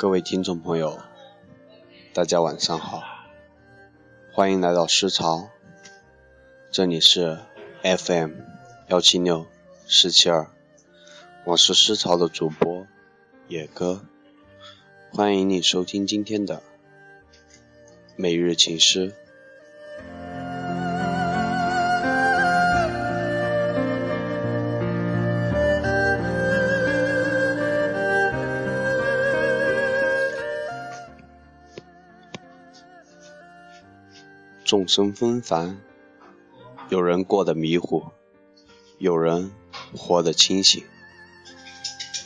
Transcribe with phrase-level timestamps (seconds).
[0.00, 0.98] 各位听众朋友，
[2.14, 3.02] 大家晚上好，
[4.32, 5.50] 欢迎来到诗潮，
[6.70, 7.38] 这里是
[7.82, 8.30] FM
[8.88, 9.46] 幺七六
[9.86, 10.50] 四七二，
[11.44, 12.86] 我是诗潮的主播
[13.46, 14.00] 野哥，
[15.12, 16.62] 欢迎你收听今天的
[18.16, 19.12] 每日情诗。
[34.70, 35.80] 众生纷繁，
[36.90, 38.12] 有人过得迷糊，
[38.98, 39.50] 有人
[39.96, 40.84] 活得清醒，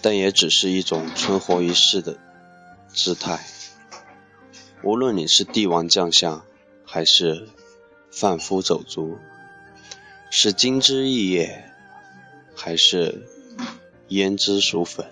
[0.03, 2.19] 但也只是一种存活于世的
[2.89, 3.41] 姿态。
[4.83, 6.45] 无论你是帝王将相，
[6.84, 7.48] 还是
[8.11, 9.17] 贩夫走卒，
[10.29, 11.73] 是金枝玉叶，
[12.55, 13.27] 还是
[14.11, 15.06] 胭脂俗粉，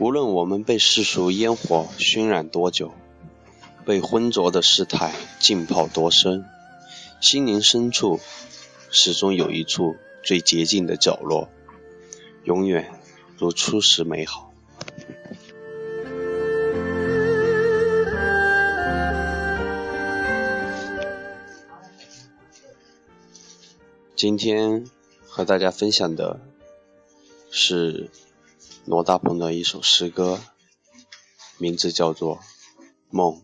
[0.00, 2.92] 无论我们被世俗烟火熏染多久。
[3.86, 6.44] 被浑浊的世态浸泡多深，
[7.20, 8.18] 心灵深处
[8.90, 11.48] 始终有一处最洁净的角落，
[12.42, 13.00] 永远
[13.38, 14.52] 如初时美好。
[24.16, 24.84] 今天
[25.28, 26.40] 和大家分享的
[27.52, 28.10] 是
[28.84, 30.40] 罗大鹏的一首诗歌，
[31.58, 32.38] 名字叫做
[33.10, 33.34] 《梦》。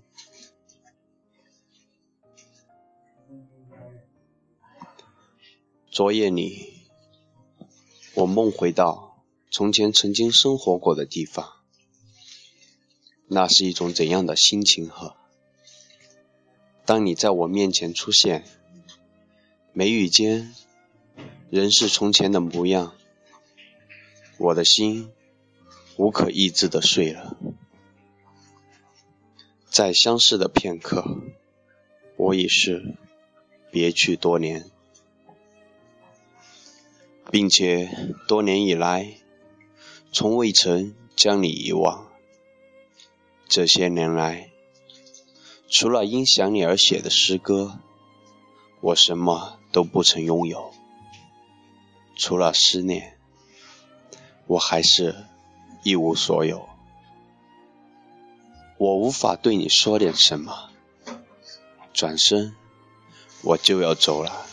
[5.90, 6.74] 昨夜里，
[8.14, 11.52] 我梦回到从前曾经生活过的地方，
[13.26, 14.88] 那是一种怎样的心情？
[14.88, 15.16] 和
[16.84, 18.44] 当你在我面前出现，
[19.72, 20.54] 眉宇间
[21.50, 22.94] 仍是从前的模样，
[24.38, 25.12] 我的心
[25.96, 27.36] 无可抑制的碎了。
[29.70, 31.04] 在相视的片刻，
[32.16, 32.96] 我已是
[33.72, 34.70] 别去多年。
[37.30, 37.88] 并且
[38.28, 39.14] 多年以来，
[40.12, 42.06] 从未曾将你遗忘。
[43.48, 44.50] 这些年来，
[45.70, 47.78] 除了因想你而写的诗歌，
[48.82, 50.74] 我什么都不曾拥有。
[52.16, 53.16] 除了思念，
[54.46, 55.24] 我还是
[55.84, 56.68] 一无所有。
[58.76, 60.68] 我无法对你说点什么，
[61.94, 62.54] 转身
[63.42, 64.46] 我就要走了。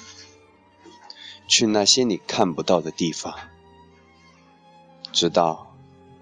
[1.47, 3.35] 去那些你看不到的地方，
[5.11, 5.75] 直到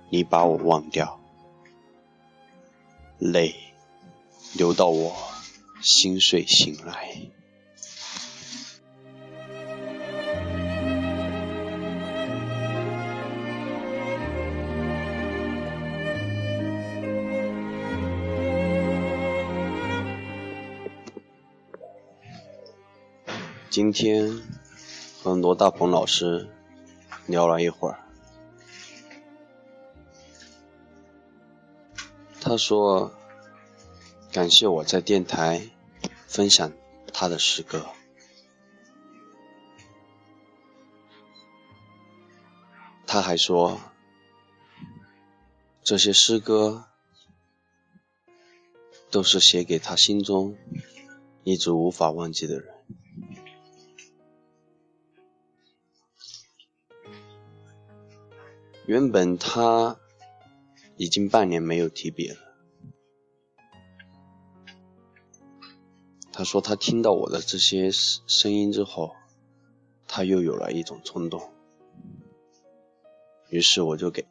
[0.10, 1.20] 你把我忘掉，
[3.18, 3.74] 泪
[4.54, 5.16] 流到我
[5.82, 7.30] 心碎醒来。
[23.70, 24.42] 今天。
[25.24, 26.48] 和罗大鹏老师
[27.26, 28.00] 聊了一会儿，
[32.40, 33.12] 他说
[34.32, 35.70] 感谢我在电台
[36.28, 36.72] 分享
[37.12, 37.88] 他的诗歌，
[43.06, 43.82] 他还说
[45.84, 46.86] 这些诗歌
[49.12, 50.56] 都是写给他心中
[51.44, 52.77] 一直无法忘记的人。
[58.88, 60.00] 原本他
[60.96, 62.38] 已经半年没有提笔了。
[66.32, 69.14] 他说他听到我的这些声音之后，
[70.08, 71.52] 他又有了一种冲动。
[73.50, 74.26] 于是我就给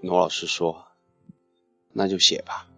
[0.00, 0.86] 罗老师说
[1.92, 2.68] ：“那就写吧，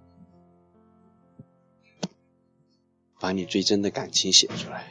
[3.20, 4.90] 把你最真的感情写出来。”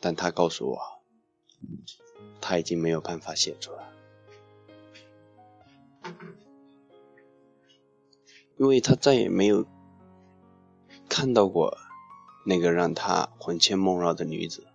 [0.00, 0.98] 但他告诉我。
[2.40, 3.88] 他已经没有办法写出来，
[8.56, 9.66] 因为他再也没有
[11.08, 11.76] 看到过
[12.44, 14.66] 那个让他魂牵梦绕的女子，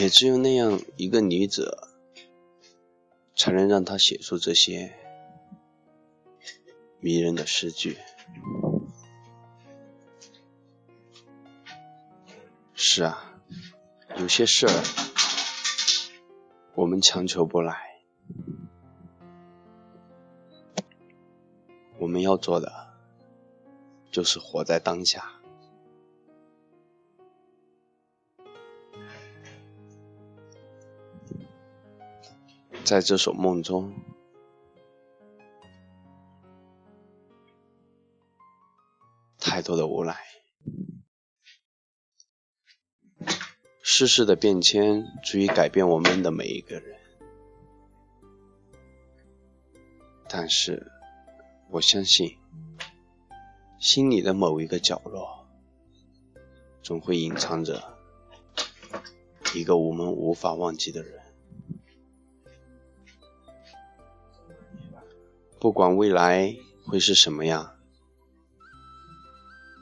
[0.00, 1.78] 也只有那样一个女子，
[3.36, 4.92] 才能让他写出这些
[7.00, 7.96] 迷人的诗句。
[12.74, 13.30] 是啊。
[14.16, 14.72] 有些事儿
[16.74, 18.00] 我们强求不来，
[21.98, 22.94] 我们要做的
[24.10, 25.30] 就是活在当下。
[32.84, 33.94] 在这首梦中，
[39.38, 40.33] 太多的无奈。
[43.86, 46.98] 世事的变迁足以改变我们的每一个人，
[50.26, 50.90] 但是
[51.68, 52.38] 我相信，
[53.78, 55.46] 心里的某一个角落，
[56.82, 57.94] 总会隐藏着
[59.54, 61.20] 一个我们无法忘记的人。
[65.60, 66.56] 不管未来
[66.86, 67.76] 会是什么样，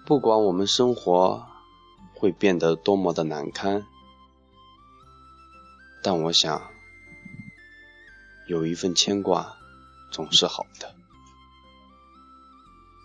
[0.04, 1.46] 不管我们生活
[2.16, 3.86] 会变得多么的难堪，
[6.02, 6.72] 但我想，
[8.48, 9.56] 有一份牵挂
[10.10, 10.94] 总是好的。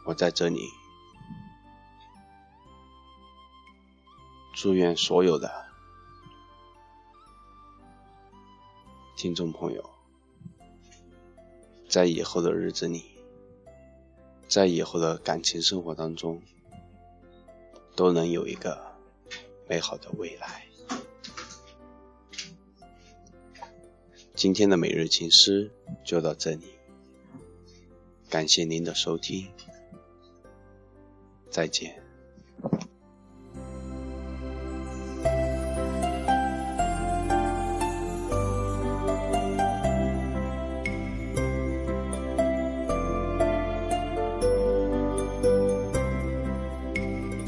[0.05, 0.67] 我在这里，
[4.55, 5.67] 祝愿所有的
[9.15, 9.89] 听众朋友。
[11.88, 13.05] 在以后的日子里，
[14.47, 16.41] 在以后的感情生活当中，
[17.95, 18.97] 都能有一个
[19.69, 20.66] 美好的未来。
[24.38, 25.72] 今天的每日情诗
[26.06, 26.68] 就到这里，
[28.30, 29.48] 感谢您的收听，
[31.50, 32.06] 再见。